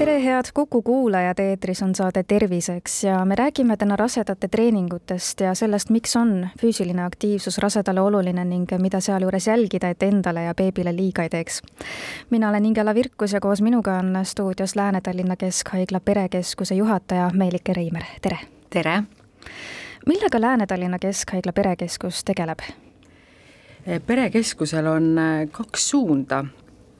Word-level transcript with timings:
tere, 0.00 0.24
head 0.24 0.44
Kuku 0.54 0.82
kuulajad, 0.82 1.38
eetris 1.38 1.82
on 1.82 1.94
saade 1.94 2.22
Terviseks 2.22 3.04
ja 3.04 3.24
me 3.24 3.34
räägime 3.34 3.76
täna 3.76 3.96
rasedate 3.96 4.48
treeningutest 4.48 5.40
ja 5.40 5.54
sellest, 5.54 5.90
miks 5.90 6.16
on 6.16 6.48
füüsiline 6.62 7.04
aktiivsus 7.04 7.58
rasedale 7.58 8.00
oluline 8.00 8.44
ning 8.44 8.64
mida 8.80 9.00
sealjuures 9.00 9.46
jälgida, 9.46 9.90
et 9.92 10.02
endale 10.02 10.46
ja 10.46 10.54
beebile 10.54 10.96
liiga 10.96 11.22
ei 11.22 11.28
teeks. 11.28 11.62
mina 12.30 12.48
olen 12.48 12.64
Ingela 12.64 12.94
Virkus 12.94 13.32
ja 13.32 13.40
koos 13.40 13.60
minuga 13.62 13.98
on 13.98 14.18
stuudios 14.24 14.76
Lääne-Tallinna 14.76 15.36
Keskhaigla 15.36 16.00
perekeskuse 16.00 16.74
juhataja 16.74 17.30
Meelike 17.34 17.72
Reimer, 17.72 18.04
tere! 18.22 18.38
tere! 18.70 19.02
millega 20.06 20.40
Lääne-Tallinna 20.40 20.98
Keskhaigla 20.98 21.52
perekeskus 21.52 22.24
tegeleb? 22.24 22.58
perekeskusel 24.06 24.86
on 24.86 25.16
kaks 25.52 25.90
suunda, 25.90 26.44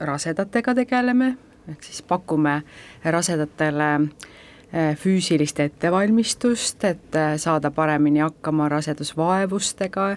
rasedatega 0.01 0.75
tegeleme 0.75 1.37
ehk 1.71 1.85
siis 1.87 2.03
pakume 2.03 2.61
rasedatele 3.05 3.91
eh, 4.01 4.97
füüsilist 4.99 5.61
ettevalmistust, 5.61 6.85
et 6.85 7.19
eh, 7.19 7.35
saada 7.39 7.71
paremini 7.75 8.23
hakkama 8.25 8.69
rasedusvaevustega 8.69 10.09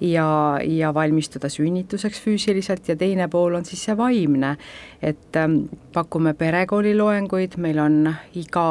ja, 0.00 0.30
ja 0.62 0.94
valmistuda 0.94 1.48
sünnituseks 1.48 2.20
füüsiliselt. 2.24 2.88
Ja 2.88 2.96
teine 2.96 3.28
pool 3.28 3.58
on 3.58 3.64
siis 3.68 3.84
see 3.88 3.96
vaimne, 3.96 4.56
et 5.02 5.36
eh, 5.36 5.48
pakume 5.92 6.34
perekooli 6.34 6.96
loenguid, 6.96 7.58
meil 7.58 7.80
on 7.84 8.02
iga 8.38 8.68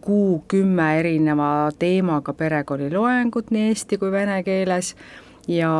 kuu 0.00 0.44
kümme 0.46 0.84
erineva 1.00 1.72
teemaga 1.78 2.30
perekooli 2.38 2.92
loengut 2.92 3.48
nii 3.50 3.72
eesti 3.72 3.98
kui 3.98 4.12
vene 4.14 4.36
keeles 4.46 4.92
ja, 5.48 5.72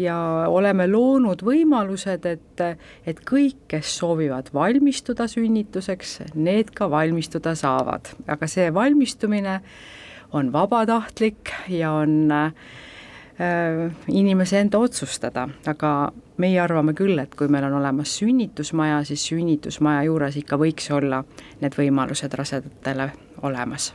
ja 0.00 0.18
oleme 0.48 0.86
loonud 0.90 1.42
võimalused, 1.44 2.26
et, 2.26 2.64
et 3.06 3.22
kõik, 3.26 3.64
kes 3.70 3.94
soovivad 4.00 4.50
valmistuda 4.54 5.28
sünnituseks, 5.30 6.20
need 6.34 6.72
ka 6.76 6.90
valmistuda 6.90 7.54
saavad, 7.58 8.12
aga 8.28 8.48
see 8.50 8.68
valmistumine 8.74 9.60
on 10.36 10.52
vabatahtlik 10.52 11.52
ja 11.68 11.92
on 12.02 12.32
äh, 12.32 12.52
inimese 14.08 14.60
enda 14.60 14.78
otsustada, 14.78 15.48
aga 15.66 16.12
meie 16.40 16.60
arvame 16.60 16.94
küll, 16.96 17.18
et 17.18 17.34
kui 17.34 17.48
meil 17.48 17.66
on 17.68 17.78
olemas 17.80 18.12
sünnitusmaja, 18.20 19.02
siis 19.08 19.24
sünnitusmaja 19.32 20.04
juures 20.08 20.36
ikka 20.40 20.58
võiks 20.60 20.90
olla 20.94 21.24
need 21.60 21.76
võimalused 21.76 22.36
rasedatele 22.36 23.10
olemas. 23.42 23.94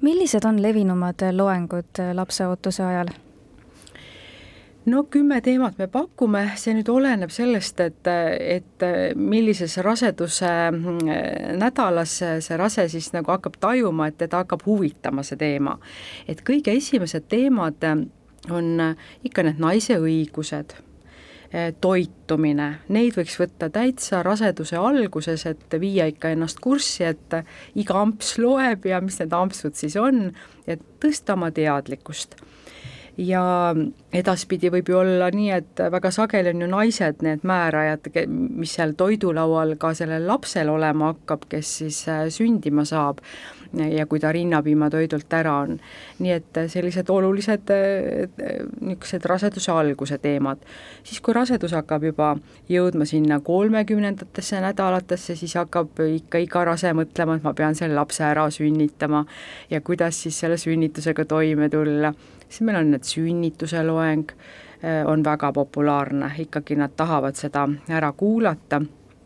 millised 0.00 0.44
on 0.44 0.62
levinumad 0.62 1.22
loengud 1.32 2.00
lapseootuse 2.14 2.84
ajal? 2.84 3.12
No 4.86 5.04
kümme 5.04 5.40
teemat 5.40 5.78
me 5.78 5.86
pakume, 5.92 6.44
see 6.56 6.74
nüüd 6.76 6.88
oleneb 6.92 7.32
sellest, 7.34 7.80
et, 7.84 8.10
et 8.40 8.84
millises 9.16 9.76
raseduse 9.84 10.50
mm, 10.70 11.56
nädalas 11.60 12.16
see 12.20 12.60
rase 12.60 12.86
siis 12.92 13.10
nagu 13.16 13.32
hakkab 13.34 13.58
tajuma, 13.60 14.08
et 14.10 14.20
teda 14.24 14.44
hakkab 14.44 14.64
huvitama 14.66 15.24
see 15.26 15.40
teema. 15.40 15.78
et 16.28 16.40
kõige 16.46 16.74
esimesed 16.76 17.28
teemad 17.28 17.84
on 18.50 18.70
ikka 19.24 19.44
need 19.44 19.60
naise 19.60 19.98
õigused, 20.00 20.72
toitumine, 21.82 22.68
neid 22.94 23.16
võiks 23.18 23.34
võtta 23.40 23.66
täitsa 23.74 24.22
raseduse 24.22 24.78
alguses, 24.78 25.44
et 25.50 25.74
viia 25.82 26.06
ikka 26.06 26.30
ennast 26.30 26.60
kurssi, 26.62 27.04
et 27.04 27.40
iga 27.74 27.98
amps 28.00 28.36
loeb 28.38 28.86
ja 28.86 29.00
mis 29.02 29.18
need 29.18 29.34
ampsud 29.34 29.74
siis 29.74 29.98
on, 29.98 30.30
et 30.70 30.82
tõsta 31.02 31.34
oma 31.34 31.50
teadlikkust 31.50 32.38
ja 33.20 33.74
edaspidi 34.16 34.70
võib 34.72 34.88
ju 34.90 34.98
olla 35.00 35.28
nii, 35.34 35.50
et 35.54 35.82
väga 35.92 36.10
sageli 36.14 36.54
on 36.54 36.64
ju 36.64 36.68
naised 36.70 37.24
need 37.26 37.44
määrajad, 37.46 38.10
mis 38.30 38.74
seal 38.78 38.96
toidulaual 38.98 39.76
ka 39.80 39.92
sellel 39.98 40.26
lapsel 40.28 40.70
olema 40.72 41.12
hakkab, 41.12 41.48
kes 41.50 41.78
siis 41.82 42.02
äh, 42.08 42.26
sündima 42.32 42.86
saab 42.88 43.20
ja 43.70 44.06
kui 44.10 44.18
ta 44.18 44.32
rinnapiimatoidult 44.34 45.32
ära 45.38 45.52
on. 45.62 45.76
nii 46.18 46.32
et 46.34 46.58
sellised 46.72 47.10
olulised 47.12 47.70
äh, 47.70 48.26
niisugused 48.80 49.28
raseduse 49.30 49.72
alguse 49.72 50.18
teemad. 50.18 50.64
siis, 51.02 51.20
kui 51.20 51.34
rasedus 51.34 51.76
hakkab 51.76 52.08
juba 52.08 52.32
jõudma 52.68 53.06
sinna 53.06 53.40
kolmekümnendatesse 53.40 54.60
nädalatesse, 54.64 55.36
siis 55.36 55.54
hakkab 55.54 56.02
ikka 56.08 56.38
iga 56.38 56.64
rase 56.72 56.94
mõtlema, 56.96 57.36
et 57.36 57.44
ma 57.44 57.54
pean 57.54 57.74
selle 57.74 57.94
lapse 57.94 58.24
ära 58.24 58.48
sünnitama 58.50 59.26
ja 59.70 59.80
kuidas 59.80 60.22
siis 60.24 60.40
selle 60.40 60.58
sünnitusega 60.58 61.24
toime 61.24 61.68
tulla 61.68 62.14
siis 62.50 62.66
meil 62.66 62.80
on 62.82 62.90
need 62.90 63.06
sünnituse 63.06 63.82
loeng, 63.86 64.32
äh, 64.82 65.06
on 65.06 65.24
väga 65.24 65.52
populaarne, 65.52 66.32
ikkagi 66.38 66.76
nad 66.76 66.96
tahavad 66.96 67.38
seda 67.38 67.68
ära 67.88 68.12
kuulata 68.12 68.82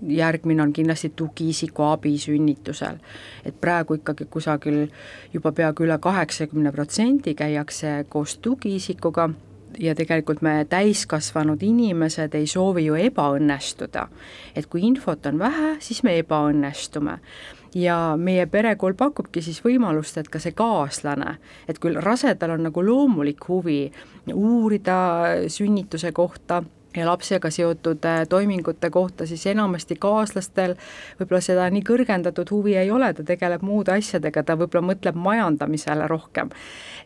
järgmine 0.09 0.63
on 0.63 0.73
kindlasti 0.73 1.13
tugiisiku 1.17 1.83
abi 1.83 2.19
sünnitusel. 2.19 2.97
et 3.45 3.61
praegu 3.61 3.95
ikkagi 3.95 4.25
kusagil 4.31 4.89
juba 5.33 5.53
peaaegu 5.53 5.85
üle 5.85 5.99
kaheksakümne 5.99 6.73
protsendi 6.73 7.35
käiakse 7.35 8.05
koos 8.09 8.39
tugiisikuga 8.39 9.31
ja 9.79 9.95
tegelikult 9.95 10.43
me 10.43 10.67
täiskasvanud 10.69 11.63
inimesed 11.63 12.35
ei 12.35 12.47
soovi 12.47 12.87
ju 12.87 12.95
ebaõnnestuda. 12.95 14.09
et 14.57 14.67
kui 14.67 14.83
infot 14.83 15.27
on 15.27 15.39
vähe, 15.39 15.77
siis 15.81 16.03
me 16.03 16.19
ebaõnnestume 16.19 17.19
ja 17.75 18.17
meie 18.17 18.47
perekool 18.47 18.95
pakubki 18.95 19.43
siis 19.43 19.61
võimalust, 19.65 20.19
et 20.19 20.31
ka 20.31 20.39
see 20.43 20.55
kaaslane, 20.57 21.37
et 21.69 21.81
küll 21.83 21.99
rasedal 22.03 22.55
on 22.55 22.69
nagu 22.69 22.85
loomulik 22.85 23.49
huvi 23.49 23.81
uurida 24.33 24.99
sünnituse 25.51 26.13
kohta 26.13 26.63
ja 26.97 27.07
lapsega 27.07 27.51
seotud 27.51 28.05
äh, 28.05 28.23
toimingute 28.29 28.91
kohta, 28.91 29.27
siis 29.27 29.47
enamasti 29.47 29.97
kaaslastel 30.01 30.77
võib-olla 31.19 31.41
seda 31.43 31.67
nii 31.71 31.83
kõrgendatud 31.87 32.51
huvi 32.51 32.77
ei 32.79 32.91
ole, 32.91 33.13
ta 33.15 33.25
tegeleb 33.27 33.65
muude 33.67 33.95
asjadega, 33.97 34.43
ta 34.43 34.57
võib-olla 34.59 34.93
mõtleb 34.93 35.19
majandamisele 35.19 36.09
rohkem. 36.11 36.51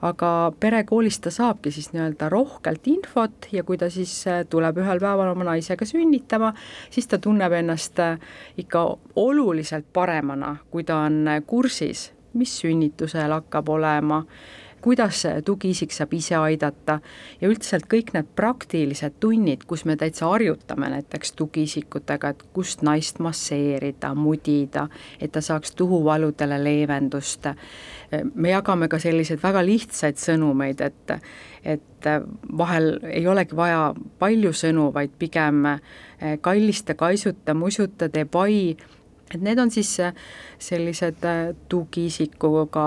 aga 0.03 0.53
perekoolis 0.61 1.19
ta 1.19 1.31
saabki 1.31 1.71
siis 1.75 1.91
nii-öelda 1.93 2.29
rohkelt 2.29 2.87
infot 2.87 3.49
ja 3.53 3.65
kui 3.65 3.79
ta 3.79 3.91
siis 3.91 4.13
äh, 4.27 4.45
tuleb 4.51 4.79
ühel 4.79 5.01
päeval 5.01 5.33
oma 5.33 5.49
naisega 5.53 5.87
sünnitama, 5.87 6.53
siis 6.91 7.07
ta 7.07 7.19
tunneb 7.19 7.53
ennast 7.53 7.99
äh, 7.99 8.19
ikka 8.57 8.85
oluliselt 9.17 9.87
paremana, 9.93 10.57
kui 10.71 10.85
ta 10.85 11.03
on 11.09 11.27
kursis, 11.47 12.13
mis 12.35 12.59
sünnitusel 12.61 13.33
hakkab 13.33 13.69
olema 13.69 14.23
kuidas 14.81 15.23
tugiisik 15.45 15.93
saab 15.93 16.13
ise 16.15 16.37
aidata 16.39 16.99
ja 17.41 17.49
üldiselt 17.49 17.87
kõik 17.91 18.13
need 18.15 18.29
praktilised 18.37 19.19
tunnid, 19.21 19.65
kus 19.69 19.85
me 19.89 19.97
täitsa 19.99 20.29
harjutame 20.31 20.91
näiteks 20.93 21.33
tugiisikutega, 21.39 22.33
et 22.35 22.45
kust 22.55 22.83
naist 22.87 23.19
masseerida, 23.23 24.15
mudida, 24.15 24.89
et 25.21 25.33
ta 25.33 25.43
saaks 25.45 25.75
tuhuvaludele 25.79 26.61
leevendust. 26.65 27.49
me 28.35 28.51
jagame 28.51 28.89
ka 28.89 28.99
selliseid 28.99 29.43
väga 29.43 29.65
lihtsaid 29.65 30.17
sõnumeid, 30.17 30.81
et, 30.81 31.11
et 31.65 32.11
vahel 32.59 32.99
ei 33.11 33.27
olegi 33.27 33.57
vaja 33.57 33.95
palju 34.19 34.53
sõnu, 34.53 34.93
vaid 34.95 35.11
pigem 35.19 35.67
kallista, 36.41 36.95
kaisuta, 36.95 37.55
musuta, 37.55 38.09
tee 38.09 38.25
pai 38.25 38.77
et 39.35 39.41
need 39.41 39.59
on 39.59 39.71
siis 39.71 39.91
sellised 40.59 41.27
tugiisikuga 41.69 42.87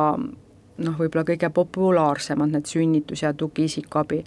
noh, 0.86 0.98
võib-olla 1.00 1.26
kõige 1.28 1.50
populaarsemad, 1.54 2.52
need 2.52 2.70
sünnitus- 2.70 3.24
ja 3.24 3.34
tugiisikuabi. 3.34 4.24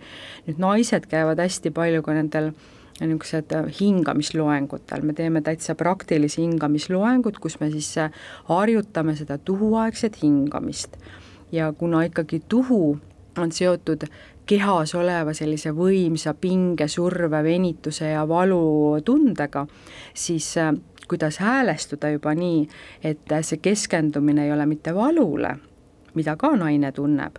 nüüd 0.47 0.59
naised 0.59 1.07
käivad 1.11 1.39
hästi 1.39 1.71
palju 1.71 2.03
ka 2.03 2.15
nendel 2.15 2.53
niisugused 3.01 3.53
äh, 3.53 3.71
hingamisloengutel, 3.81 5.03
me 5.03 5.13
teeme 5.13 5.43
täitsa 5.43 5.75
praktilisi 5.75 6.43
hingamisloengud, 6.43 7.41
kus 7.43 7.59
me 7.61 7.71
siis 7.71 7.91
äh, 7.99 8.13
harjutame 8.45 9.17
seda 9.17 9.39
tuhuaegset 9.39 10.23
hingamist. 10.23 10.97
ja 11.53 11.73
kuna 11.73 12.03
ikkagi 12.03 12.43
tuhu 12.49 12.99
on 13.39 13.53
seotud 13.53 14.07
kehas 14.47 14.95
oleva 14.95 15.33
sellise 15.35 15.71
võimsa 15.71 16.35
pinge, 16.35 16.89
surve, 16.89 17.43
venituse 17.43 18.11
ja 18.11 18.29
valutundega, 18.29 19.67
siis 20.15 20.57
äh, 20.59 20.75
kuidas 21.09 21.39
häälestuda 21.39 22.11
juba 22.11 22.35
nii, 22.35 22.69
et 23.03 23.33
see 23.43 23.59
keskendumine 23.59 24.47
ei 24.47 24.53
ole 24.53 24.67
mitte 24.67 24.95
valule, 24.95 25.57
mida 26.15 26.37
ka 26.37 26.55
naine 26.57 26.93
tunneb, 26.93 27.39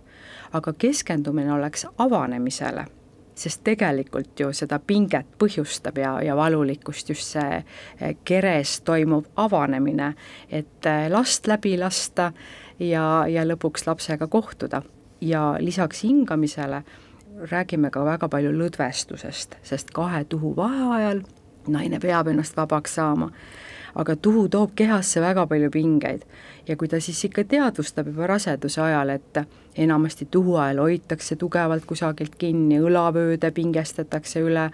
aga 0.52 0.72
keskendumine 0.72 1.52
oleks 1.52 1.86
avanemisele, 1.98 2.86
sest 3.34 3.60
tegelikult 3.64 4.40
ju 4.40 4.52
seda 4.56 4.78
pinget 4.78 5.26
põhjustab 5.38 5.98
ja, 6.00 6.16
ja 6.24 6.36
valulikkust 6.36 7.08
just 7.12 7.36
see 7.36 7.60
eh, 7.60 8.16
keres 8.24 8.80
toimuv 8.80 9.26
avanemine, 9.36 10.14
et 10.48 10.86
eh, 10.86 11.08
last 11.12 11.46
läbi 11.46 11.76
lasta 11.78 12.32
ja, 12.78 13.26
ja 13.28 13.44
lõpuks 13.44 13.86
lapsega 13.86 14.26
kohtuda. 14.26 14.82
ja 15.20 15.56
lisaks 15.60 16.02
hingamisele 16.04 16.82
räägime 17.50 17.90
ka 17.90 18.04
väga 18.04 18.28
palju 18.28 18.52
lõdvestusest, 18.52 19.56
sest 19.62 19.90
kahe 19.90 20.24
tuhu 20.24 20.56
vaheajal 20.56 21.22
naine 21.68 22.00
peab 22.00 22.28
ennast 22.28 22.56
vabaks 22.56 22.94
saama 22.94 23.30
aga 23.94 24.16
tuhu 24.16 24.48
toob 24.48 24.74
kehasse 24.76 25.20
väga 25.20 25.46
palju 25.46 25.70
pingeid. 25.70 26.22
ja 26.68 26.76
kui 26.76 26.88
ta 26.88 27.00
siis 27.00 27.24
ikka 27.24 27.44
teadvustab 27.44 28.06
juba 28.06 28.26
raseduse 28.26 28.80
ajal, 28.82 29.08
et 29.08 29.38
enamasti 29.76 30.28
tuhu 30.30 30.56
ajal 30.56 30.82
hoitakse 30.82 31.36
tugevalt 31.36 31.84
kusagilt 31.86 32.34
kinni, 32.38 32.80
õlavööde 32.80 33.50
pingestatakse 33.50 34.40
üle, 34.40 34.70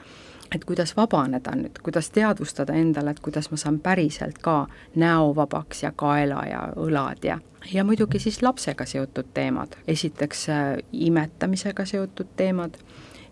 et 0.54 0.64
kuidas 0.64 0.96
vabaneda 0.96 1.54
nüüd, 1.56 1.78
kuidas 1.82 2.10
teadvustada 2.10 2.72
endale, 2.72 3.10
et 3.10 3.20
kuidas 3.20 3.50
ma 3.50 3.56
saan 3.56 3.78
päriselt 3.80 4.38
ka 4.38 4.66
näo 4.96 5.34
vabaks 5.36 5.82
ja 5.82 5.92
kaela 5.96 6.44
ja 6.48 6.68
õlad 6.76 7.24
ja 7.24 7.38
ja 7.74 7.84
muidugi 7.84 8.18
siis 8.18 8.42
lapsega 8.42 8.86
seotud 8.86 9.28
teemad, 9.34 9.76
esiteks 9.88 10.48
äh, 10.48 10.76
imetamisega 10.92 11.84
seotud 11.86 12.32
teemad 12.36 12.74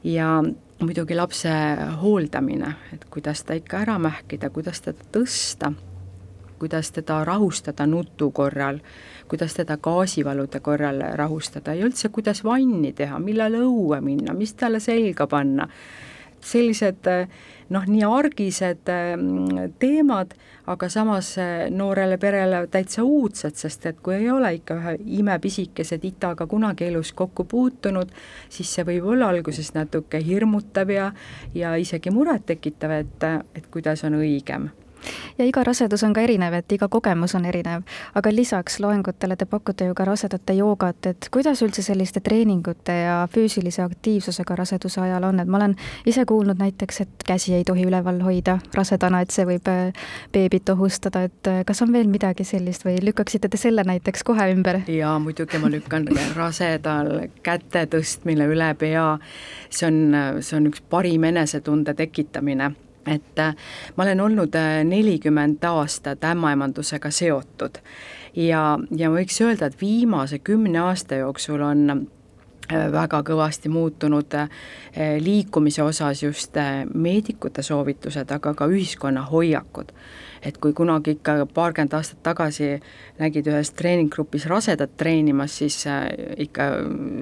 ja 0.04 0.42
muidugi 0.80 1.14
lapse 1.14 1.50
hooldamine, 2.00 2.74
et 2.94 3.04
kuidas 3.10 3.44
ta 3.44 3.54
ikka 3.54 3.82
ära 3.84 3.98
mähkida, 4.00 4.50
kuidas 4.50 4.80
teda 4.80 5.04
tõsta, 5.12 5.72
kuidas 6.58 6.90
teda 6.92 7.24
rahustada 7.24 7.86
nutu 7.86 8.30
korral, 8.30 8.80
kuidas 9.28 9.54
teda 9.54 9.76
gaasivalude 9.76 10.60
korral 10.60 11.02
rahustada 11.16 11.74
ja 11.74 11.86
üldse, 11.86 12.08
kuidas 12.08 12.44
vanni 12.44 12.92
teha, 12.96 13.18
millal 13.18 13.58
õue 13.60 14.00
minna, 14.04 14.34
mis 14.36 14.54
talle 14.54 14.80
selga 14.80 15.26
panna 15.26 15.68
sellised 16.44 17.08
noh, 17.70 17.86
nii 17.86 18.02
argised 18.06 18.90
mm, 18.90 19.74
teemad, 19.82 20.34
aga 20.70 20.88
samas 20.92 21.32
eh, 21.38 21.68
noorele 21.74 22.18
perele 22.20 22.64
täitsa 22.70 23.04
uudsed, 23.06 23.56
sest 23.58 23.86
et 23.90 24.02
kui 24.02 24.16
ei 24.18 24.30
ole 24.30 24.52
ikka 24.58 24.76
ühe 24.80 24.96
imepisikese 25.20 26.00
titaga 26.02 26.46
kunagi 26.50 26.90
elus 26.90 27.12
kokku 27.16 27.46
puutunud, 27.50 28.12
siis 28.50 28.74
see 28.74 28.86
võib 28.88 29.10
olla 29.14 29.30
alguses 29.30 29.72
natuke 29.76 30.22
hirmutav 30.24 30.90
ja, 30.94 31.10
ja 31.54 31.74
isegi 31.78 32.12
murettekitav, 32.14 33.00
et, 33.02 33.28
et 33.54 33.70
kuidas 33.70 34.04
on 34.08 34.18
õigem 34.20 34.70
ja 35.38 35.46
iga 35.46 35.64
rasedus 35.64 36.02
on 36.04 36.14
ka 36.16 36.24
erinev, 36.24 36.54
et 36.60 36.72
iga 36.72 36.88
kogemus 36.88 37.34
on 37.38 37.44
erinev, 37.48 37.82
aga 38.14 38.32
lisaks 38.34 38.80
loengutele 38.80 39.36
te 39.36 39.46
pakute 39.48 39.88
ju 39.88 39.94
ka 39.94 40.04
rasedate 40.08 40.56
joogat, 40.58 41.06
et 41.06 41.28
kuidas 41.32 41.62
üldse 41.64 41.82
selliste 41.82 42.20
treeningute 42.24 42.94
ja 43.04 43.16
füüsilise 43.32 43.82
aktiivsusega 43.84 44.56
raseduse 44.56 45.00
ajal 45.00 45.28
on, 45.30 45.40
et 45.40 45.48
ma 45.48 45.60
olen 45.60 45.76
ise 46.06 46.24
kuulnud 46.28 46.60
näiteks, 46.60 47.00
et 47.06 47.26
käsi 47.26 47.54
ei 47.54 47.64
tohi 47.64 47.86
üleval 47.88 48.20
hoida 48.24 48.58
rasedana, 48.76 49.22
et 49.24 49.34
see 49.34 49.46
võib 49.48 49.70
äh, 49.70 50.04
beebit 50.32 50.68
ohustada, 50.74 51.24
et 51.28 51.50
äh, 51.50 51.62
kas 51.66 51.82
on 51.84 51.92
veel 51.92 52.10
midagi 52.10 52.44
sellist 52.44 52.84
või 52.86 52.98
lükkaksite 53.04 53.48
te 53.48 53.60
selle 53.60 53.84
näiteks 53.86 54.24
kohe 54.26 54.50
ümber? 54.54 54.82
jaa, 54.90 55.16
muidugi 55.22 55.60
ma 55.62 55.72
lükkan 55.72 56.08
rasedal 56.36 57.28
käte 57.46 57.86
tõstmine 57.90 58.46
üle 58.50 58.72
pea, 58.78 59.06
see 59.70 59.88
on, 59.88 60.00
see 60.40 60.56
on 60.58 60.70
üks 60.70 60.84
parim 60.90 61.24
enesetunde 61.30 61.94
tekitamine 61.96 62.72
et 63.10 63.38
äh, 63.38 63.54
ma 63.96 64.04
olen 64.04 64.20
olnud 64.20 64.54
äh, 64.54 64.84
nelikümmend 64.84 65.64
aastat 65.64 66.24
ämmaemandusega 66.24 67.10
seotud 67.10 67.82
ja, 68.36 68.78
ja 68.96 69.10
ma 69.10 69.18
võiks 69.18 69.40
öelda, 69.44 69.70
et 69.70 69.80
viimase 69.80 70.38
kümne 70.38 70.82
aasta 70.84 71.20
jooksul 71.24 71.64
on 71.66 71.84
äh, 71.90 72.00
väga 72.70 73.24
kõvasti 73.26 73.66
muutunud 73.72 74.36
liikumise 75.18 75.82
osas 75.82 76.22
just 76.22 76.54
meedikute 76.94 77.64
soovitused, 77.66 78.30
aga 78.30 78.52
ka 78.54 78.68
ühiskonna 78.70 79.24
hoiakud. 79.26 79.90
et 80.42 80.56
kui 80.56 80.72
kunagi 80.72 81.10
ikka 81.18 81.46
paarkümmend 81.54 81.92
aastat 81.98 82.22
tagasi 82.22 82.68
nägid 83.18 83.50
ühes 83.50 83.74
treeninggrupis 83.76 84.46
rasedat 84.46 84.94
treenimas, 84.96 85.58
siis 85.58 85.82
ikka 86.38 86.70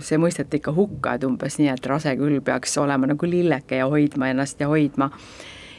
see 0.05 0.21
mõisteti 0.21 0.61
ikka 0.61 0.73
hukka, 0.77 1.15
et 1.15 1.25
umbes 1.25 1.59
nii, 1.59 1.73
et 1.73 1.87
rase 1.87 2.13
küll 2.21 2.41
peaks 2.45 2.77
olema 2.79 3.09
nagu 3.09 3.27
lilleke 3.27 3.81
ja 3.81 3.89
hoidma 3.89 4.29
ennast 4.29 4.61
ja 4.61 4.69
hoidma 4.69 5.11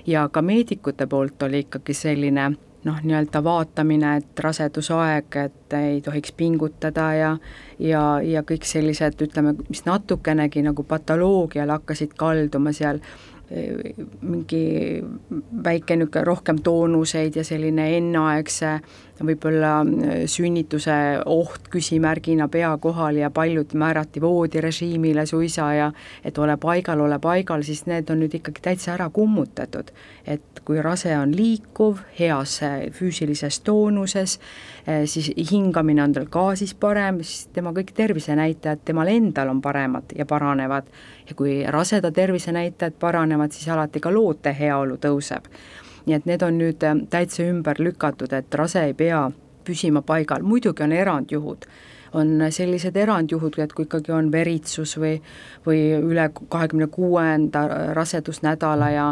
ja 0.09 0.25
ka 0.31 0.41
meedikute 0.41 1.07
poolt 1.07 1.43
oli 1.45 1.63
ikkagi 1.67 1.93
selline 1.93 2.49
noh, 2.83 2.99
nii-öelda 3.03 3.41
vaatamine, 3.43 4.13
et 4.21 4.39
rasedusaeg, 4.39 5.35
et 5.35 5.73
ei 5.79 6.01
tohiks 6.01 6.31
pingutada 6.37 7.09
ja 7.13 7.33
ja, 7.79 8.03
ja 8.23 8.43
kõik 8.47 8.67
sellised, 8.67 9.19
ütleme, 9.23 9.55
mis 9.69 9.83
natukenegi 9.85 10.63
nagu 10.63 10.83
patoloogiale 10.87 11.77
hakkasid 11.79 12.15
kalduma 12.19 12.73
seal 12.75 13.03
mingi 14.21 15.01
väike 15.63 15.95
niisugune 15.97 16.23
rohkem 16.27 16.59
toonuseid 16.61 17.35
ja 17.35 17.43
selline 17.43 17.87
enneaegse 17.97 18.75
võib-olla 19.25 19.79
äh, 19.81 20.23
sünnituse 20.29 20.95
oht 21.25 21.69
küsimärgina 21.71 22.47
pea 22.51 22.71
kohal 22.81 23.19
ja 23.19 23.29
paljud 23.29 23.73
määrati 23.73 24.21
voodirežiimile 24.21 25.25
suisa 25.25 25.73
ja 25.73 25.91
et 26.23 26.37
ole 26.37 26.57
paigal, 26.57 27.01
ole 27.05 27.19
paigal, 27.19 27.63
siis 27.63 27.85
need 27.89 28.09
on 28.09 28.23
nüüd 28.23 28.37
ikkagi 28.39 28.63
täitsa 28.63 28.93
ära 28.95 29.09
kummutatud. 29.09 29.91
et 30.27 30.59
kui 30.65 30.81
rase 30.81 31.09
on 31.17 31.31
liikuv, 31.33 32.03
heas 32.19 32.59
äh, 32.63 32.79
füüsilises 32.93 33.61
toonuses, 33.65 34.39
äh, 34.85 35.03
siis 35.05 35.31
hingamine 35.51 36.03
on 36.03 36.13
tal 36.13 36.27
ka 36.29 36.55
siis 36.55 36.75
parem, 36.77 37.23
siis 37.23 37.47
tema 37.53 37.73
kõik 37.73 37.93
tervisenäitajad 37.97 38.83
temal 38.85 39.09
endal 39.09 39.49
on 39.49 39.61
paremad 39.61 40.13
ja 40.15 40.25
paranevad 40.29 40.91
ja 41.29 41.35
kui 41.35 41.63
raseda 41.67 42.11
tervisenäitajad 42.11 42.99
paranevad, 42.99 43.51
siis 43.51 43.69
alati 43.73 43.99
ka 43.99 44.13
loote 44.13 44.55
heaolu 44.59 44.99
tõuseb. 45.01 45.49
Nii 46.09 46.17
et 46.17 46.25
need 46.29 46.43
on 46.45 46.57
nüüd 46.57 46.83
äh, 46.85 46.97
täitsa 47.13 47.45
ümber 47.45 47.79
lükatud, 47.79 48.33
et 48.33 48.55
rase 48.57 48.89
ei 48.89 48.97
pea 48.97 49.27
püsima 49.65 50.01
paigal, 50.01 50.43
muidugi 50.43 50.83
on 50.83 50.95
erandjuhud. 50.97 51.69
On 52.17 52.31
sellised 52.49 52.95
erandjuhud, 52.97 53.59
et 53.61 53.73
kui 53.77 53.85
ikkagi 53.85 54.09
on 54.17 54.31
veritsus 54.33 54.95
või, 54.97 55.19
või 55.67 55.83
üle 55.93 56.23
kahekümne 56.33 56.87
kuuenda 56.89 57.61
rasedusnädala 57.93 58.87
ja, 58.89 59.03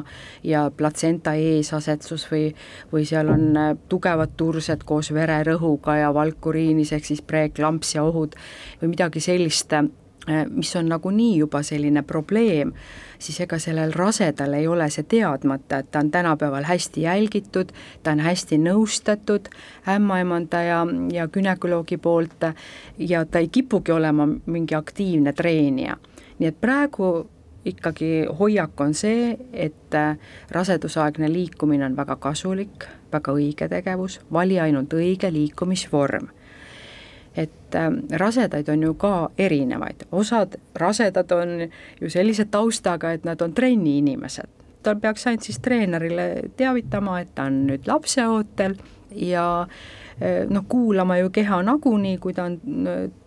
ja 0.42 0.64
platsenta 0.74 1.36
eesasetsus 1.38 2.26
või, 2.32 2.48
või 2.90 3.06
seal 3.06 3.30
on 3.30 3.46
äh, 3.54 3.70
tugevad 3.90 4.34
tursed 4.42 4.88
koos 4.90 5.14
vererõhuga 5.14 6.00
ja 6.02 6.10
valkuriinis 6.18 6.96
ehk 6.98 7.06
siis 7.12 7.22
preeklampsia 7.22 8.02
ohud 8.10 8.34
või 8.82 8.96
midagi 8.96 9.22
sellist 9.22 9.78
Äh, 9.78 10.07
mis 10.50 10.76
on 10.76 10.90
nagunii 10.90 11.38
juba 11.38 11.62
selline 11.64 12.02
probleem, 12.04 12.74
siis 13.20 13.40
ega 13.42 13.60
sellel 13.60 13.94
rasedal 13.96 14.54
ei 14.54 14.68
ole 14.68 14.90
see 14.92 15.06
teadmata, 15.08 15.80
et 15.80 15.92
ta 15.92 16.00
on 16.00 16.12
tänapäeval 16.12 16.68
hästi 16.68 17.02
jälgitud, 17.02 17.72
ta 18.04 18.12
on 18.12 18.20
hästi 18.20 18.60
nõustatud 18.62 19.50
ämmaemanda 19.88 20.62
ja, 20.64 20.82
ja 21.14 21.28
günekoloogi 21.28 21.98
poolt 21.98 22.52
ja 22.98 23.26
ta 23.26 23.40
ei 23.40 23.48
kipugi 23.48 23.92
olema 23.92 24.28
mingi 24.46 24.76
aktiivne 24.76 25.34
treenija. 25.34 25.98
nii 26.40 26.48
et 26.48 26.62
praegu 26.62 27.30
ikkagi 27.66 28.26
hoiak 28.40 28.82
on 28.82 28.94
see, 28.94 29.38
et 29.54 29.96
äh, 29.96 30.18
rasedusaegne 30.52 31.32
liikumine 31.34 31.86
on 31.86 31.96
väga 31.98 32.16
kasulik, 32.16 32.86
väga 33.12 33.34
õige 33.34 33.68
tegevus, 33.70 34.20
vali 34.32 34.60
ainult 34.60 34.94
õige 34.94 35.32
liikumisvorm 35.34 36.30
et 37.38 37.76
ähm, 37.76 38.00
rasedaid 38.12 38.70
on 38.70 38.84
ju 38.84 38.94
ka 38.94 39.30
erinevaid, 39.38 40.08
osad 40.12 40.58
rasedad 40.76 41.32
on 41.32 41.68
ju 42.02 42.10
sellise 42.10 42.46
taustaga, 42.46 43.12
et 43.12 43.26
nad 43.26 43.42
on 43.42 43.54
trenniinimesed. 43.54 44.50
ta 44.84 44.96
peaks 44.96 45.28
ainult 45.28 45.44
siis 45.44 45.60
treenerile 45.60 46.44
teavitama, 46.58 47.20
et 47.20 47.36
ta 47.36 47.50
on 47.50 47.66
nüüd 47.68 47.88
lapseootel 47.88 48.78
ja 49.12 49.46
äh, 49.62 50.48
noh, 50.50 50.66
kuulama 50.70 51.18
ju 51.18 51.30
keha 51.30 51.62
nagunii, 51.64 52.18
kui 52.18 52.34
ta 52.34 52.48
on 52.48 52.60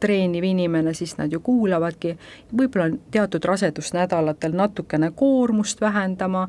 treeniv 0.01 0.45
inimene, 0.45 0.95
siis 0.95 1.17
nad 1.19 1.33
ju 1.33 1.41
kuulavadki, 1.41 2.17
võib-olla 2.57 2.91
teatud 3.11 3.45
rasedusnädalatel 3.45 4.57
natukene 4.57 5.13
koormust 5.17 5.81
vähendama 5.81 6.49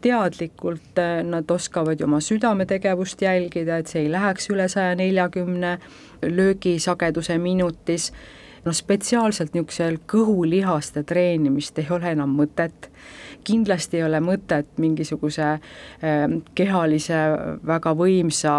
teadlikult 0.00 0.98
eh, 0.98 1.22
nad 1.26 1.50
oskavad 1.50 2.00
ju 2.00 2.06
oma 2.08 2.20
südametegevust 2.24 3.22
jälgida, 3.22 3.80
et 3.80 3.90
see 3.90 4.04
ei 4.04 4.12
läheks 4.12 4.50
üle 4.52 4.68
saja 4.68 4.94
neljakümne 4.98 5.76
löögisageduse 6.22 7.38
minutis, 7.38 8.10
noh 8.64 8.76
spetsiaalselt 8.76 9.54
niisugusel 9.56 10.00
kõhulihaste 10.10 11.04
treenimist 11.08 11.78
ei 11.80 11.88
ole 11.90 12.12
enam 12.12 12.34
mõtet 12.36 12.90
kindlasti 13.44 14.00
ei 14.00 14.06
ole 14.06 14.20
mõtet 14.24 14.78
mingisuguse 14.80 15.46
ähm, 15.52 16.40
kehalise 16.54 17.18
väga 17.66 17.94
võimsa 17.96 18.54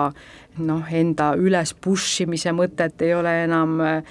noh, 0.60 0.86
enda 0.92 1.32
üles 1.40 1.74
push 1.74 2.26
imise 2.26 2.54
mõtet 2.56 3.02
ei 3.06 3.14
ole 3.16 3.34
enam 3.46 3.80
äh, 3.86 4.04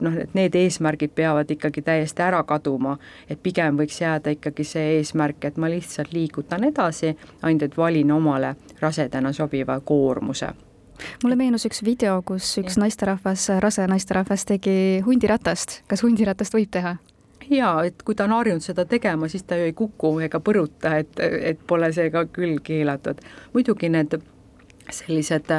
noh, 0.00 0.18
et 0.24 0.34
need 0.36 0.56
eesmärgid 0.58 1.14
peavad 1.14 1.50
ikkagi 1.50 1.84
täiesti 1.84 2.24
ära 2.24 2.42
kaduma, 2.48 2.96
et 3.28 3.42
pigem 3.42 3.78
võiks 3.80 4.00
jääda 4.00 4.34
ikkagi 4.36 4.66
see 4.68 4.98
eesmärk, 4.98 5.44
et 5.44 5.56
ma 5.60 5.70
lihtsalt 5.72 6.12
liigutan 6.14 6.64
edasi, 6.70 7.14
ainult 7.42 7.68
et 7.68 7.76
valin 7.76 8.12
omale 8.14 8.54
rasedana 8.80 9.32
sobiva 9.32 9.80
koormuse 9.80 10.54
mulle 11.22 11.36
meenus 11.36 11.66
üks 11.68 11.82
video, 11.84 12.20
kus 12.26 12.52
üks 12.60 12.78
ja. 12.78 12.84
naisterahvas, 12.84 13.48
rase 13.62 13.86
naisterahvas 13.90 14.46
tegi 14.48 15.02
hundiratast. 15.06 15.82
kas 15.90 16.04
hundiratast 16.06 16.54
võib 16.54 16.70
teha? 16.72 16.96
Jaa, 17.50 17.84
et 17.84 18.02
kui 18.02 18.14
ta 18.14 18.24
on 18.24 18.36
harjunud 18.36 18.64
seda 18.64 18.84
tegema, 18.88 19.28
siis 19.28 19.42
ta 19.42 19.56
ju 19.56 19.68
ei 19.68 19.72
kuku 19.76 20.18
ega 20.26 20.40
põruta, 20.40 20.96
et, 20.98 21.18
et 21.20 21.66
pole 21.66 21.92
see 21.92 22.10
ka 22.10 22.26
küll 22.32 22.60
keelatud. 22.64 23.20
muidugi 23.52 23.88
need 23.88 24.18
sellised 24.92 25.50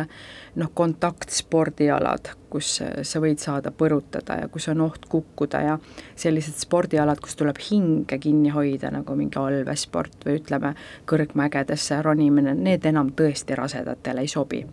noh, 0.55 0.69
kontaktspordialad, 0.73 2.29
kus 2.49 2.77
sa 2.79 3.21
võid 3.21 3.41
saada 3.41 3.71
põrutada 3.75 4.37
ja 4.41 4.49
kus 4.51 4.69
on 4.71 4.83
oht 4.85 5.07
kukkuda 5.09 5.61
ja 5.65 5.77
sellised 6.15 6.59
spordialad, 6.61 7.19
kus 7.23 7.35
tuleb 7.39 7.59
hinge 7.71 8.19
kinni 8.21 8.53
hoida, 8.53 8.91
nagu 8.93 9.17
mingi 9.17 9.39
allveesport 9.41 10.27
või 10.27 10.39
ütleme, 10.39 10.75
kõrgmägedesse 11.09 12.01
ronimine, 12.05 12.53
need 12.55 12.85
enam 12.85 13.11
tõesti 13.17 13.57
rasedatele 13.57 14.25
ei 14.25 14.31
sobi. 14.31 14.65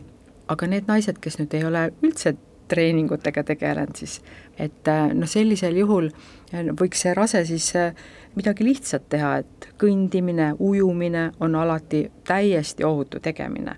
aga 0.48 0.66
need 0.66 0.88
naised, 0.88 1.16
kes 1.22 1.38
nüüd 1.38 1.54
ei 1.54 1.64
ole 1.64 1.86
üldse 2.02 2.34
treeningutega 2.72 3.44
tegelenud, 3.52 3.96
siis 4.00 4.18
et 4.58 4.88
noh, 5.14 5.28
sellisel 5.28 5.76
juhul 5.76 6.08
võiks 6.80 7.04
see 7.04 7.14
rase 7.16 7.44
siis 7.48 7.68
midagi 8.36 8.64
lihtsat 8.64 9.08
teha, 9.12 9.34
et 9.42 9.68
kõndimine, 9.80 10.54
ujumine 10.58 11.30
on 11.40 11.56
alati 11.60 12.06
täiesti 12.28 12.84
ohutu 12.88 13.20
tegemine 13.20 13.76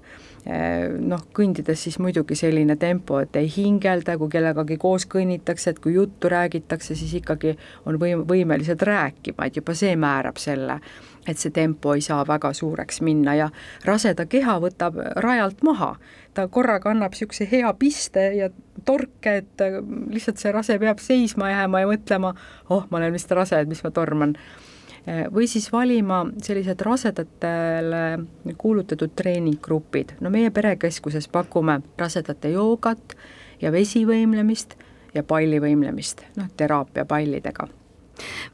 noh, 1.01 1.23
kõndides 1.33 1.87
siis 1.87 1.97
muidugi 2.03 2.37
selline 2.37 2.77
tempo, 2.77 3.17
et 3.23 3.37
ei 3.41 3.49
hingelda, 3.49 4.19
kui 4.21 4.29
kellegagi 4.33 4.77
koos 4.81 5.07
kõnnitakse, 5.09 5.73
et 5.73 5.81
kui 5.81 5.95
juttu 5.95 6.29
räägitakse, 6.29 6.97
siis 6.99 7.15
ikkagi 7.21 7.55
on 7.89 7.97
võim-, 8.01 8.27
võimelised 8.29 8.83
rääkima, 8.85 9.49
et 9.49 9.57
juba 9.57 9.77
see 9.79 9.95
määrab 9.97 10.37
selle, 10.43 10.81
et 11.25 11.41
see 11.41 11.55
tempo 11.55 11.95
ei 11.97 12.05
saa 12.05 12.21
väga 12.29 12.53
suureks 12.53 13.01
minna 13.01 13.39
ja 13.39 13.49
raseda 13.89 14.27
keha 14.29 14.59
võtab 14.61 15.01
rajalt 15.25 15.65
maha. 15.65 15.95
ta 16.35 16.49
korraga 16.49 16.91
annab 16.91 17.15
niisuguse 17.15 17.47
hea 17.51 17.69
piste 17.79 18.23
ja 18.35 18.51
torke, 18.85 19.37
et 19.39 19.65
lihtsalt 20.11 20.43
see 20.43 20.53
rase 20.53 20.79
peab 20.83 20.99
seisma 20.99 21.51
jääma 21.51 21.81
ja 21.81 21.89
mõtlema, 21.89 22.35
oh, 22.69 22.87
ma 22.91 22.99
olen 22.99 23.13
vist 23.15 23.31
rase, 23.31 23.61
et 23.61 23.69
mis 23.69 23.85
ma 23.85 23.91
torman 23.95 24.35
Eh, 24.35 24.74
või 25.07 25.45
siis 25.51 25.67
valima 25.73 26.23
sellised 26.43 26.81
rasedatele 26.81 28.55
kuulutatud 28.59 29.13
treeninggrupid. 29.17 30.17
no 30.21 30.31
meie 30.31 30.51
perekeskuses 30.51 31.29
pakume 31.29 31.81
rasedate 31.99 32.55
joogat 32.55 33.17
ja 33.61 33.73
vesivõimlemist 33.73 34.75
ja 35.15 35.23
pallivõimlemist, 35.23 36.25
noh, 36.37 36.49
teraapia 36.57 37.05
pallidega 37.05 37.69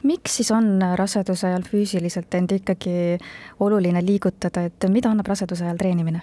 miks 0.03 0.35
siis 0.37 0.51
on 0.51 0.81
raseduse 0.95 1.47
ajal 1.47 1.63
füüsiliselt 1.63 2.33
end 2.33 2.51
ikkagi 2.51 3.17
oluline 3.59 4.01
liigutada, 4.05 4.65
et 4.65 4.89
mida 4.89 5.11
annab 5.11 5.27
raseduse 5.27 5.65
ajal 5.65 5.77
treenimine? 5.77 6.21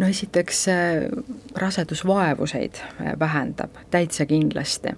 no 0.00 0.08
esiteks 0.08 0.68
eh, 0.68 1.08
rasedusvaevuseid 1.56 2.74
eh, 2.74 3.12
vähendab 3.18 3.76
täitsa 3.90 4.26
kindlasti. 4.26 4.94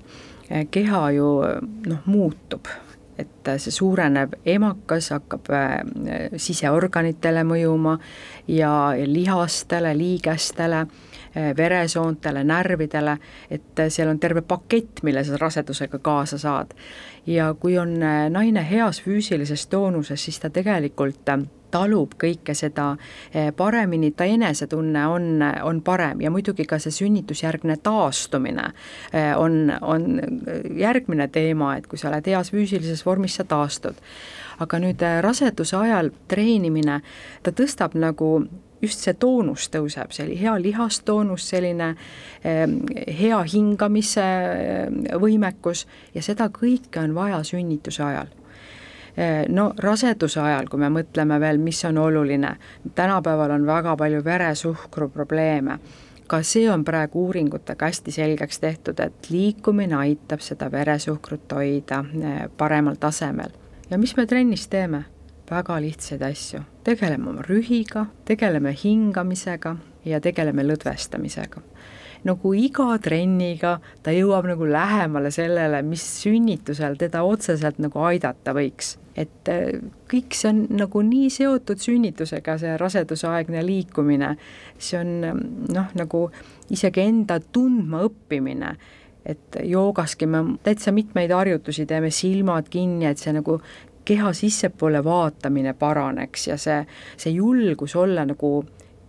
keha 0.70 1.10
ju 1.10 1.28
noh, 1.86 1.98
muutub 2.06 2.68
et 3.18 3.50
see 3.62 3.72
suurenev 3.74 4.34
emakas 4.46 5.10
hakkab 5.14 5.50
äh, 5.54 5.74
siseorganitele 6.36 7.44
mõjuma 7.46 7.98
ja 8.48 8.72
lihastele, 9.06 9.94
liigestele, 9.98 10.84
äh, 11.36 11.50
veresoontele, 11.56 12.44
närvidele, 12.44 13.16
et 13.50 13.84
seal 13.88 14.10
on 14.10 14.20
terve 14.20 14.42
pakett, 14.42 15.02
mille 15.02 15.24
sa 15.24 15.38
rasedusega 15.40 15.98
kaasa 15.98 16.38
saad. 16.38 16.74
ja 17.26 17.54
kui 17.54 17.78
on 17.78 18.02
äh, 18.02 18.30
naine 18.30 18.66
heas 18.70 19.02
füüsilises 19.02 19.66
toonuses, 19.66 20.24
siis 20.24 20.40
ta 20.40 20.50
tegelikult 20.50 21.30
talub 21.74 22.14
kõike 22.20 22.54
seda 22.56 22.92
eh, 23.32 23.50
paremini, 23.56 24.12
ta 24.16 24.26
enesetunne 24.30 25.06
on, 25.10 25.28
on 25.66 25.80
parem 25.84 26.22
ja 26.24 26.32
muidugi 26.34 26.66
ka 26.68 26.78
see 26.82 26.94
sünnitusjärgne 26.94 27.78
taastumine 27.82 28.70
eh, 29.12 29.32
on, 29.38 29.72
on 29.82 30.08
järgmine 30.78 31.28
teema, 31.34 31.74
et 31.78 31.88
kui 31.90 32.00
sa 32.00 32.10
oled 32.12 32.30
heas 32.30 32.52
füüsilises 32.54 33.04
vormis, 33.06 33.38
sa 33.38 33.46
taastud. 33.48 33.98
aga 34.62 34.78
nüüd 34.78 35.02
eh, 35.02 35.18
raseduse 35.24 35.76
ajal 35.76 36.12
treenimine, 36.30 37.00
ta 37.42 37.50
tõstab 37.50 37.96
nagu 37.98 38.36
just 38.84 39.02
see 39.02 39.16
toonus 39.18 39.66
tõuseb, 39.72 40.12
see 40.12 40.36
hea 40.36 40.54
lihastoonus, 40.60 41.46
selline 41.48 41.94
hea 42.44 43.38
hingamise 43.48 44.26
võimekus 45.20 45.86
ja 46.14 46.22
seda 46.22 46.50
kõike 46.52 47.00
on 47.00 47.14
vaja 47.16 47.40
sünnituse 47.48 48.04
ajal 48.04 48.28
no 49.48 49.68
raseduse 49.78 50.40
ajal, 50.40 50.66
kui 50.70 50.80
me 50.82 50.88
mõtleme 50.90 51.36
veel, 51.40 51.60
mis 51.62 51.84
on 51.84 51.98
oluline, 52.02 52.56
tänapäeval 52.94 53.54
on 53.54 53.66
väga 53.66 53.96
palju 53.96 54.24
veresuhkru 54.24 55.08
probleeme 55.14 55.78
ka 56.26 56.42
see 56.42 56.68
on 56.70 56.84
praegu 56.84 57.26
uuringutega 57.26 57.86
hästi 57.86 58.12
selgeks 58.12 58.60
tehtud, 58.60 59.00
et 59.00 59.30
liikumine 59.30 59.96
aitab 59.96 60.40
seda 60.44 60.70
veresuhkrut 60.72 61.52
hoida 61.52 62.04
eh, 62.20 62.38
paremal 62.56 62.96
tasemel. 63.00 63.52
ja 63.90 63.98
mis 63.98 64.16
me 64.16 64.26
trennis 64.26 64.68
teeme? 64.68 65.04
väga 65.50 65.76
lihtsaid 65.80 66.22
asju, 66.24 66.62
tegeleme 66.84 67.28
oma 67.30 67.42
rühiga, 67.44 68.06
tegeleme 68.24 68.72
hingamisega 68.84 69.76
ja 70.04 70.20
tegeleme 70.20 70.64
lõdvestamisega 70.64 71.60
nagu 72.24 72.54
iga 72.56 72.94
trenniga 73.02 73.76
ta 74.04 74.12
jõuab 74.14 74.48
nagu 74.48 74.68
lähemale 74.68 75.30
sellele, 75.34 75.82
mis 75.86 76.04
sünnitusel 76.22 76.96
teda 77.00 77.24
otseselt 77.26 77.80
nagu 77.82 78.00
aidata 78.08 78.54
võiks. 78.56 78.96
et 79.16 79.48
äh, 79.48 79.78
kõik 80.10 80.34
see 80.34 80.48
on 80.50 80.64
nagu 80.74 81.02
nii 81.06 81.28
seotud 81.30 81.78
sünnitusega, 81.78 82.56
see 82.58 82.72
rasedusaegne 82.80 83.62
liikumine, 83.62 84.32
see 84.78 84.98
on 84.98 85.12
noh, 85.70 85.92
nagu 85.94 86.24
isegi 86.74 87.04
enda 87.04 87.38
tundma 87.38 88.02
õppimine. 88.08 88.74
Et 89.24 89.56
joogaski 89.64 90.26
me 90.26 90.42
täitsa 90.66 90.92
mitmeid 90.92 91.30
harjutusi 91.32 91.86
teeme, 91.86 92.10
silmad 92.10 92.66
kinni, 92.68 93.06
et 93.06 93.22
see 93.22 93.32
nagu 93.32 93.60
keha 94.04 94.32
sissepoole 94.36 95.00
vaatamine 95.04 95.72
paraneks 95.78 96.48
ja 96.48 96.58
see, 96.60 96.82
see 97.16 97.32
julgus 97.38 97.94
olla 97.96 98.26
nagu 98.28 98.50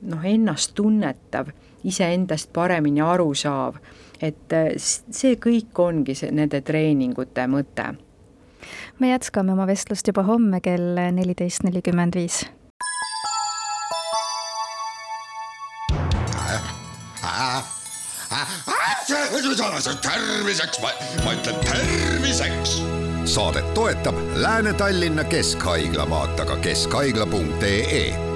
noh, 0.06 0.24
ennast 0.24 0.76
tunnetav 0.78 1.50
iseendast 1.86 2.52
paremini 2.54 3.02
aru 3.02 3.34
saav. 3.36 3.80
et 4.22 4.54
äh, 4.54 4.74
see 4.80 5.36
kõik 5.36 5.80
ongi 5.80 6.16
see, 6.16 6.32
nende 6.32 6.62
treeningute 6.62 7.48
mõte. 7.52 7.94
me 9.00 9.10
jätkame 9.12 9.54
oma 9.54 9.68
vestlust 9.68 10.08
juba 10.08 10.24
homme 10.24 10.62
kell 10.62 11.02
neliteist 11.12 11.64
nelikümmend 11.64 12.16
viis. 12.16 12.46
terviseks, 20.02 20.80
ma 21.24 21.34
ütlen 21.34 21.56
terviseks. 21.66 22.82
saadet 23.26 23.74
toetab 23.74 24.16
Lääne-Tallinna 24.36 25.24
Keskhaigla, 25.24 26.10
vaata 26.10 26.46
ka 26.46 26.56
keskhaigla.ee 26.56 28.35